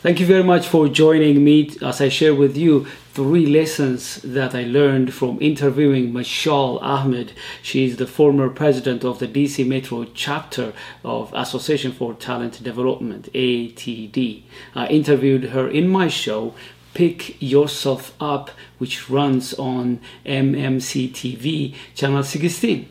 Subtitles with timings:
[0.00, 4.54] Thank you very much for joining me as I share with you three lessons that
[4.54, 7.32] I learned from interviewing Mashal Ahmed.
[7.62, 13.28] She is the former president of the DC Metro chapter of Association for Talent Development,
[13.32, 14.44] ATD.
[14.76, 16.54] I interviewed her in my show,
[16.94, 22.88] Pick Yourself Up, which runs on MMC TV, channel 16.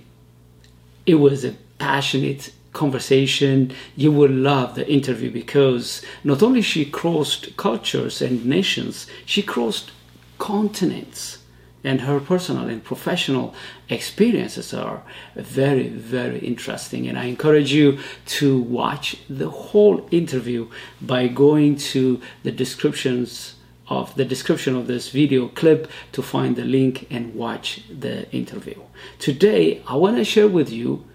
[1.06, 3.74] It was a passionate conversation.
[3.96, 9.92] You will love the interview because not only she crossed cultures and nations, she crossed
[10.38, 11.40] continents.
[11.84, 13.54] And her personal and professional
[13.88, 15.04] experiences are
[15.36, 17.08] very, very interesting.
[17.08, 18.00] And I encourage you
[18.40, 20.70] to watch the whole interview
[21.02, 23.56] by going to the descriptions
[23.90, 28.80] of the description of this video clip to find the link and watch the interview.
[29.18, 31.06] Today, I want to share with you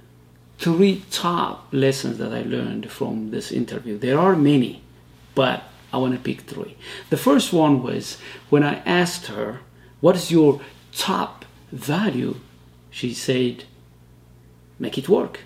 [0.59, 3.99] three top lessons that I learned from this interview.
[3.99, 4.83] There are many,
[5.35, 6.77] but I want to pick three.
[7.11, 9.61] The first one was when I asked her,
[10.01, 10.61] What is your
[10.93, 12.37] top value?
[12.91, 13.65] She said,
[14.79, 15.41] Make it work.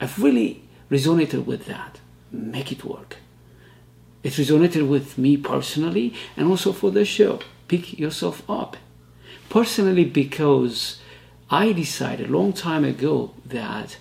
[0.00, 2.00] I've really resonated with that.
[2.30, 3.16] Make it work.
[4.22, 7.40] It resonated with me personally and also for the show.
[7.68, 8.76] Pick yourself up.
[9.48, 11.00] Personally, because
[11.50, 13.96] I decided a long time ago that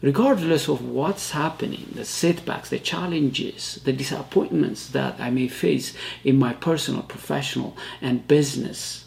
[0.00, 5.94] regardless of what's happening, the setbacks, the challenges, the disappointments that I may face
[6.24, 9.04] in my personal, professional, and business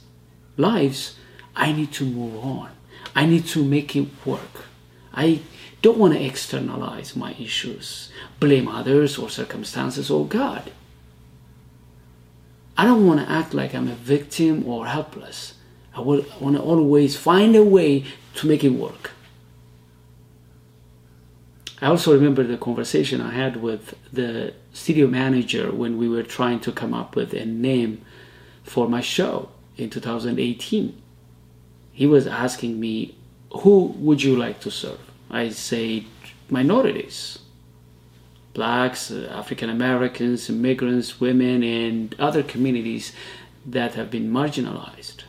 [0.58, 1.16] lives,
[1.56, 2.70] I need to move on.
[3.16, 4.66] I need to make it work.
[5.14, 5.40] I
[5.82, 10.72] don't want to externalize my issues, blame others or circumstances or God.
[12.78, 15.56] I don't want to act like I'm a victim or helpless.
[15.96, 19.12] I want to always find a way to make it work.
[21.82, 26.60] I also remember the conversation I had with the studio manager when we were trying
[26.62, 28.06] to come up with a name
[28.64, 31.02] for my show in 2018.
[31.92, 33.16] He was asking me,
[33.52, 35.00] Who would you like to serve?
[35.30, 36.06] I said
[36.50, 37.40] minorities,
[38.54, 43.14] blacks, uh, African Americans, immigrants, women, and other communities
[43.66, 45.24] that have been marginalized.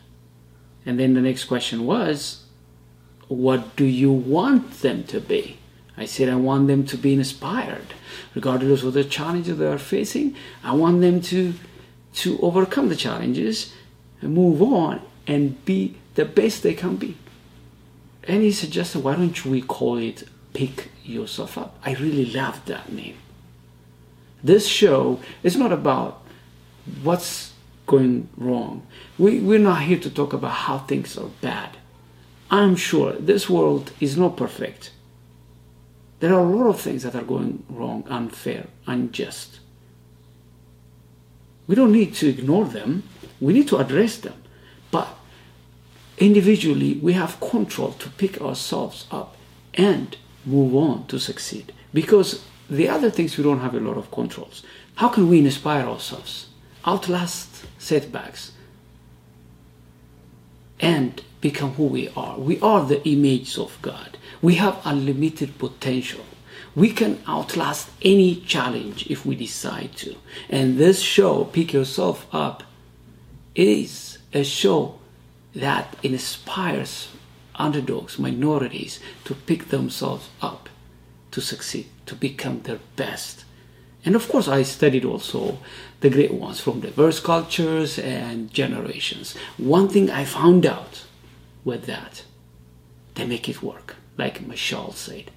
[0.85, 2.45] And then the next question was,
[3.29, 5.59] what do you want them to be?
[5.97, 7.95] I said I want them to be inspired,
[8.35, 10.35] regardless of the challenges they are facing.
[10.65, 11.55] I want them to
[12.15, 13.73] to overcome the challenges
[14.21, 17.17] and move on and be the best they can be.
[18.25, 21.79] And he suggested, why don't we call it Pick Yourself Up?
[21.85, 23.17] I really love that name.
[24.45, 26.23] This show is not about
[27.03, 27.52] what's
[27.93, 28.87] going wrong.
[29.19, 31.77] We, we're not here to talk about how things are bad.
[32.51, 34.93] I'm sure this world is not perfect.
[36.21, 39.61] There are a lot of things that are going wrong, unfair, unjust.
[41.67, 43.03] We don't need to ignore them,
[43.41, 44.43] we need to address them.
[44.91, 45.09] But
[46.17, 49.37] individually we have control to pick ourselves up
[49.75, 50.17] and
[50.47, 54.63] move on to succeed because the other things we don't have a lot of controls
[54.97, 56.49] how can we inspire ourselves
[56.87, 58.53] outlast setbacks
[60.81, 62.39] and become who we are.
[62.39, 64.19] We are the image of god.
[64.41, 66.25] We have unlimited potential.
[66.75, 70.17] We can outlast any challenge if we decide to.
[70.49, 72.65] And this show pick yourself up
[73.55, 74.99] is a show
[75.55, 77.09] that inspires
[77.57, 80.69] underdogs, minorities to pick themselves up,
[81.31, 83.45] to succeed, to become their best.
[84.05, 85.59] And of course, I studied also
[86.01, 89.37] the great ones from diverse cultures and generations.
[89.59, 91.05] One thing I found out
[91.65, 92.25] with that,
[93.15, 95.31] they make it work, like Michelle said.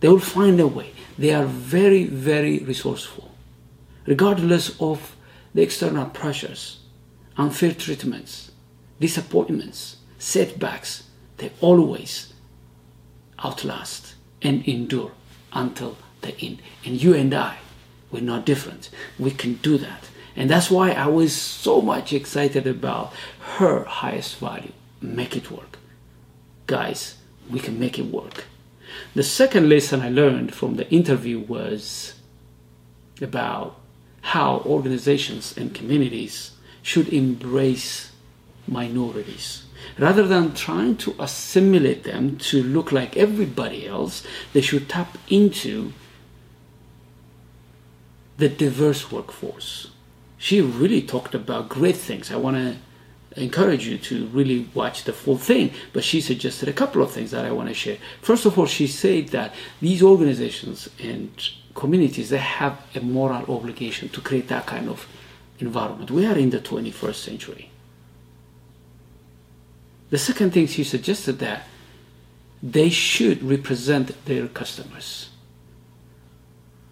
[0.00, 0.92] They will find a way.
[1.18, 3.30] They are very, very resourceful,
[4.06, 5.16] regardless of
[5.54, 6.80] the external pressures,
[7.36, 8.52] unfair treatments,
[9.00, 11.04] disappointments, setbacks,
[11.38, 12.32] they always
[13.42, 15.12] outlast and endure
[15.52, 16.60] until the end.
[16.84, 17.56] And you and I,
[18.10, 18.90] we're not different.
[19.18, 20.08] We can do that.
[20.36, 23.12] And that's why I was so much excited about
[23.56, 24.72] her highest value.
[25.00, 25.78] Make it work.
[26.66, 27.16] Guys,
[27.50, 28.44] we can make it work.
[29.14, 32.14] The second lesson I learned from the interview was
[33.20, 33.80] about
[34.20, 36.52] how organizations and communities
[36.82, 38.12] should embrace
[38.66, 39.64] minorities.
[39.98, 44.22] Rather than trying to assimilate them to look like everybody else,
[44.52, 45.92] they should tap into
[48.38, 49.90] the diverse workforce.
[50.38, 52.30] She really talked about great things.
[52.30, 52.76] I want to
[53.40, 57.32] encourage you to really watch the full thing, but she suggested a couple of things
[57.32, 57.98] that I want to share.
[58.22, 61.30] First of all, she said that these organizations and
[61.74, 65.06] communities, they have a moral obligation to create that kind of
[65.58, 66.10] environment.
[66.10, 67.70] We are in the 21st century.
[70.10, 71.64] The second thing she suggested that
[72.62, 75.30] they should represent their customers.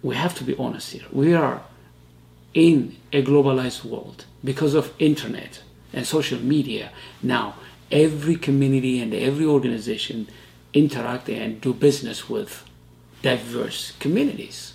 [0.01, 1.05] We have to be honest here.
[1.11, 1.61] We are
[2.53, 5.61] in a globalized world because of internet
[5.93, 6.91] and social media.
[7.21, 7.55] Now,
[7.91, 10.27] every community and every organization
[10.73, 12.63] interact and do business with
[13.21, 14.73] diverse communities.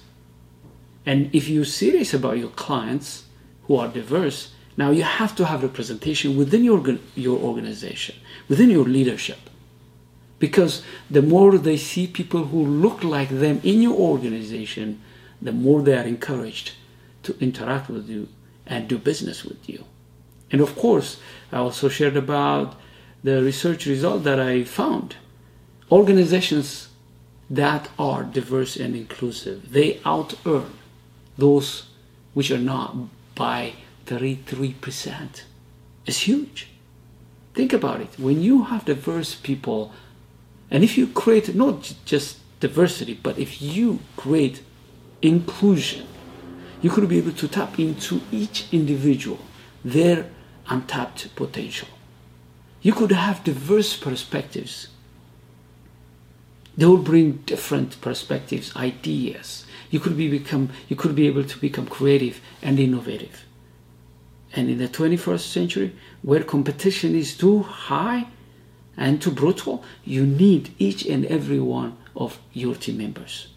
[1.05, 3.25] And if you're serious about your clients
[3.65, 8.17] who are diverse, now you have to have representation within your, your organization,
[8.49, 9.39] within your leadership.
[10.39, 15.01] Because the more they see people who look like them in your organization,
[15.43, 16.73] the more they are encouraged
[17.25, 18.29] to interact with you
[18.67, 19.85] and do business with you.
[20.51, 21.19] And of course,
[21.51, 22.77] I also shared about
[23.25, 25.17] the research result that I found.
[25.91, 26.89] Organizations
[27.51, 30.73] that are diverse and inclusive, they out earn
[31.37, 31.89] those
[32.35, 32.97] which are not
[33.35, 33.75] by
[34.07, 35.43] 33%.
[36.07, 36.69] It's huge.
[37.55, 38.19] Think about it.
[38.19, 39.93] When you have diverse people,
[40.71, 44.63] and if you create not just diversity, but if you create
[45.23, 46.07] inclusion,
[46.83, 49.39] you could be able to tap into each individual,
[49.85, 50.29] their
[50.69, 51.89] untapped potential.
[52.83, 54.89] You could have diverse perspectives.
[56.77, 59.65] They will bring different perspectives, ideas.
[59.91, 63.45] You could be become you could be able to become creative and innovative.
[64.55, 68.27] And in the 21st century, where competition is too high
[68.97, 73.52] and too brutal, you need each and every one of your team members.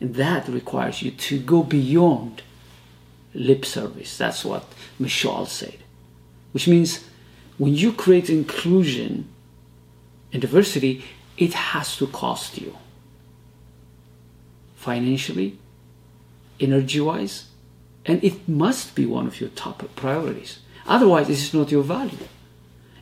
[0.00, 2.42] And that requires you to go beyond
[3.34, 4.16] lip service.
[4.16, 4.64] That's what
[4.98, 5.78] Michal said.
[6.52, 7.04] Which means
[7.56, 9.28] when you create inclusion
[10.32, 11.04] and diversity,
[11.36, 12.76] it has to cost you
[14.76, 15.58] financially,
[16.60, 17.46] energy wise,
[18.06, 20.60] and it must be one of your top priorities.
[20.86, 22.26] Otherwise, this is not your value.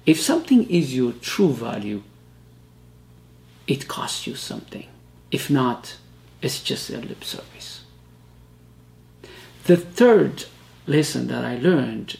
[0.04, 2.02] If something is your true value,
[3.66, 4.86] it costs you something.
[5.30, 5.96] If not,
[6.42, 7.82] it's just a lip service.
[9.64, 10.44] The third
[10.86, 12.18] lesson that I learned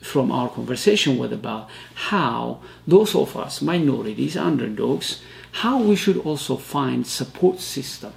[0.00, 5.22] from our conversation was about how those of us, minorities, underdogs,
[5.52, 8.12] how we should also find support system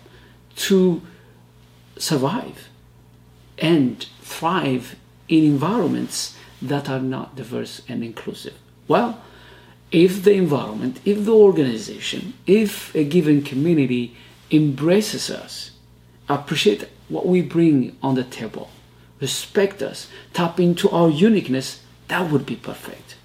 [0.56, 1.02] to
[1.98, 2.68] survive
[3.58, 4.96] and thrive
[5.28, 8.58] in environments that are not diverse and inclusive?
[8.88, 9.22] Well,
[9.92, 14.16] if the environment, if the organization, if a given community
[14.52, 15.72] embraces us,
[16.30, 18.70] appreciate what we bring on the table,
[19.20, 23.16] respect us, tap into our uniqueness, that would be perfect.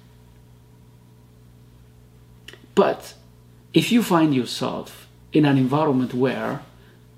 [2.75, 3.13] But
[3.73, 6.61] if you find yourself in an environment where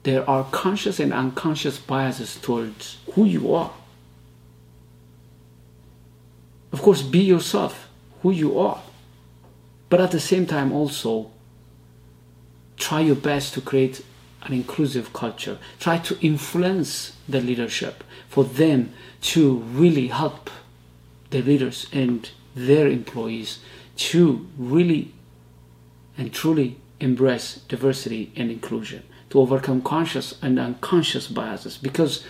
[0.06, 3.74] there are conscious and unconscious biases towards who you are.
[6.72, 7.90] Of course, be yourself,
[8.22, 8.82] who you are.
[9.90, 11.32] But at the same time, also
[12.78, 14.04] try your best to create
[14.44, 15.58] an inclusive culture.
[15.80, 20.50] Try to influence the leadership for them to really help
[21.32, 23.60] the leaders and their employees
[23.98, 25.14] to really
[26.18, 32.24] and truly embrace diversity and inclusion to overcome conscious and unconscious biases because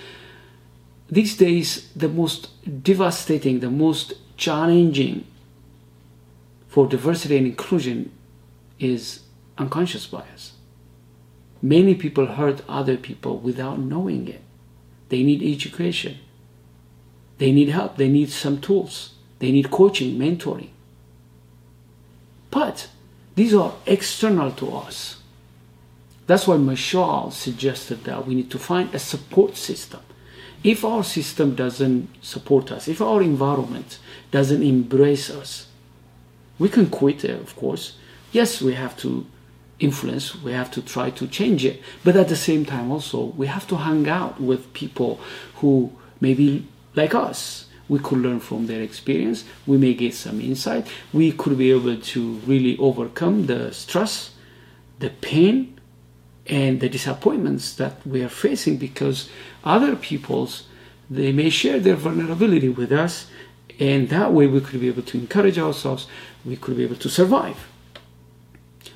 [1.08, 2.50] these days the most
[2.84, 5.26] devastating the most challenging
[6.68, 8.12] for diversity and inclusion
[8.80, 9.25] is
[9.58, 10.54] unconscious bias.
[11.62, 14.42] Many people hurt other people without knowing it.
[15.10, 16.18] They need education.
[17.38, 17.98] They need help.
[17.98, 19.14] They need some tools.
[19.40, 20.70] They need coaching mentoring.
[22.52, 22.88] But
[23.36, 25.18] these are external to us.
[26.28, 30.02] That's why Michal suggested that we need to find a support system.
[30.64, 34.00] If our system doesn't support us, if our environment
[34.32, 35.68] doesn't embrace us,
[36.58, 37.98] we can quit it, of course.
[38.32, 39.28] Yes, we have to
[39.80, 43.48] influence, we have to try to change it, but at the same time, also, we
[43.48, 45.20] have to hang out with people
[45.56, 45.92] who
[46.22, 47.68] maybe like us.
[47.88, 51.98] We could learn from their experience, we may get some insight, we could be able
[51.98, 54.32] to really overcome the stress,
[55.00, 55.80] the pain,
[56.48, 59.30] and the disappointments that we are facing because
[59.64, 60.68] other people's
[61.10, 63.28] they may share their vulnerability with us
[63.80, 66.08] and that way we could be able to encourage ourselves.
[66.44, 67.68] We could be able to survive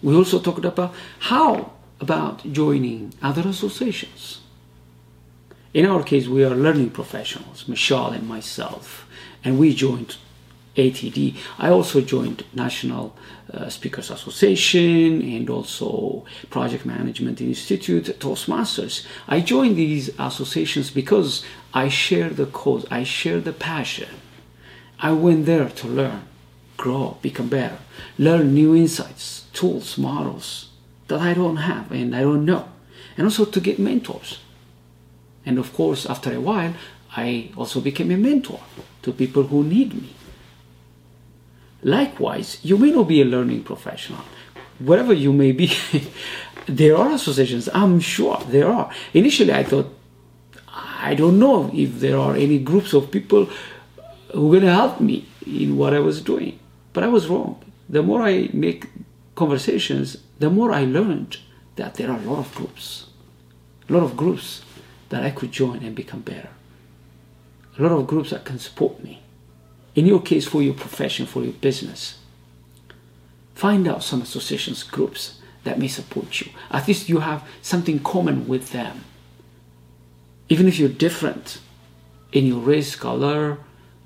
[0.01, 4.41] we also talked about how about joining other associations
[5.73, 9.07] in our case we are learning professionals michelle and myself
[9.43, 10.17] and we joined
[10.79, 11.35] ATD.
[11.57, 13.15] I also joined National
[13.53, 19.05] uh, Speakers Association and also Project Management Institute, Toastmasters.
[19.27, 24.09] I joined these associations because I share the cause, I share the passion.
[24.99, 26.23] I went there to learn,
[26.77, 27.79] grow, become better,
[28.17, 30.69] learn new insights, tools, models
[31.07, 32.69] that I don't have and I don't know,
[33.17, 34.39] and also to get mentors.
[35.45, 36.73] And of course, after a while,
[37.15, 38.59] I also became a mentor
[39.01, 40.13] to people who need me.
[41.81, 44.21] Likewise, you may not be a learning professional.
[44.79, 45.71] Wherever you may be,
[46.67, 48.91] there are associations, I'm sure there are.
[49.13, 49.95] Initially, I thought,
[51.01, 53.49] I don't know if there are any groups of people
[54.33, 56.59] who are going to help me in what I was doing.
[56.93, 57.63] But I was wrong.
[57.87, 58.85] The more I make
[59.39, 61.37] conversations, the more I learned
[61.77, 63.07] that there are a lot of groups,
[63.87, 64.61] a lot of groups
[65.09, 66.49] that I could join and become better.
[67.77, 69.21] A lot of groups that can support me.
[69.95, 72.19] In your case, for your profession, for your business,
[73.55, 76.51] find out some associations, groups that may support you.
[76.69, 79.05] At least you have something common with them.
[80.49, 81.59] Even if you're different
[82.33, 83.57] in your race, color,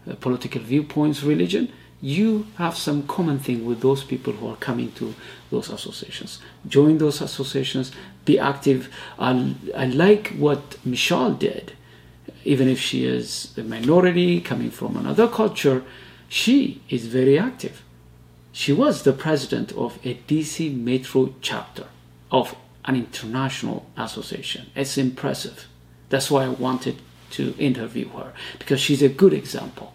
[0.08, 1.72] uh, political viewpoints, religion,
[2.04, 5.16] you have some common thing with those people who are coming to
[5.50, 6.40] those associations.
[6.68, 7.94] Join those associations,
[8.26, 8.94] be active.
[9.18, 11.72] I, I like what Michelle did.
[12.44, 15.86] Even if she is a minority coming from another culture,
[16.28, 17.82] she is very active.
[18.52, 21.86] She was the president of a DC Metro chapter
[22.34, 24.66] of an international association.
[24.76, 25.70] It's impressive.
[26.10, 26.98] That's why I wanted
[27.32, 29.94] to interview her because she's a good example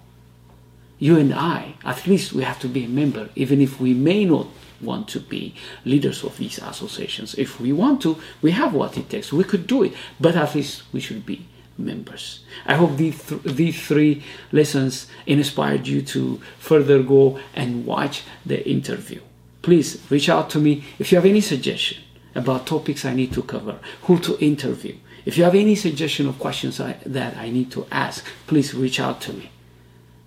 [0.98, 4.24] you and I, at least we have to be a member, even if we may
[4.24, 4.48] not
[4.80, 7.34] want to be leaders of these associations.
[7.34, 9.32] If we want to, we have what it takes.
[9.32, 12.40] We could do it, but at least we should be members.
[12.66, 18.68] I hope these, th- these three lessons inspired you to further go and watch the
[18.68, 19.20] interview.
[19.62, 22.02] Please reach out to me if you have any suggestion
[22.34, 24.96] about topics I need to cover, who to interview.
[25.24, 28.98] If you have any suggestion of questions I, that I need to ask, please reach
[28.98, 29.50] out to me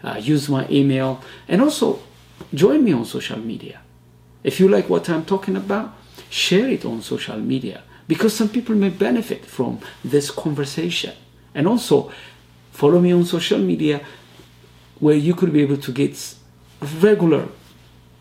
[0.04, 2.00] uh, use my email, and also
[2.54, 3.82] join me on social media.
[4.44, 5.94] If you like what I'm talking about,
[6.30, 11.14] share it on social media because some people may benefit from this conversation.
[11.54, 12.12] And also,
[12.72, 14.02] follow me on social media
[15.00, 16.36] where you could be able to get
[17.00, 17.48] regular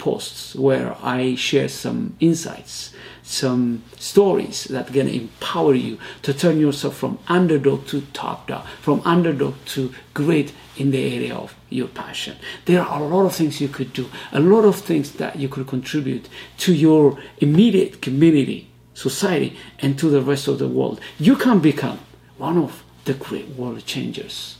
[0.00, 2.92] posts where I share some insights,
[3.22, 9.02] some stories that to empower you to turn yourself from underdog to top dog, from
[9.04, 12.36] underdog to great in the area of your passion.
[12.64, 15.48] There are a lot of things you could do, a lot of things that you
[15.48, 16.28] could contribute
[16.58, 21.00] to your immediate community, society, and to the rest of the world.
[21.18, 22.00] You can become
[22.38, 24.56] one of the great world changers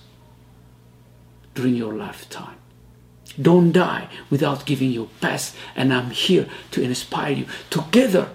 [1.54, 2.59] during your lifetime.
[3.40, 7.46] Don't die without giving your best, and I'm here to inspire you.
[7.70, 8.30] Together,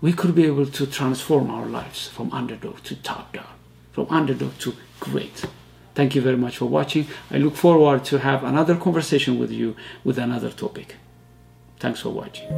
[0.00, 3.46] we could be able to transform our lives from underdog to top dog,
[3.92, 5.44] from underdog to great.
[5.94, 7.08] Thank you very much for watching.
[7.30, 10.96] I look forward to have another conversation with you with another topic.
[11.80, 12.48] Thanks for watching.